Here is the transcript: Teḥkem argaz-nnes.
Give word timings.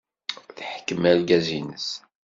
Teḥkem 0.57 1.03
argaz-nnes. 1.11 1.89